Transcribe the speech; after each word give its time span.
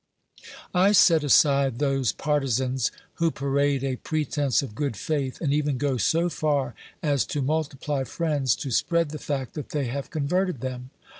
I 0.73 0.93
set 0.93 1.23
aside 1.23 1.77
those 1.77 2.11
partisans 2.11 2.89
who 3.17 3.29
parade 3.29 3.83
a 3.83 3.97
pretence 3.97 4.63
of 4.63 4.73
good 4.73 4.97
faith, 4.97 5.39
and 5.39 5.53
even 5.53 5.77
go 5.77 5.97
so 5.97 6.27
far 6.27 6.73
as 7.03 7.23
to 7.27 7.41
multiply 7.43 8.03
friends 8.05 8.55
to 8.65 8.71
spread 8.71 9.09
the 9.11 9.19
fact 9.19 9.53
that 9.53 9.69
they 9.69 9.85
have 9.85 10.09
converted 10.09 10.61
them. 10.61 10.89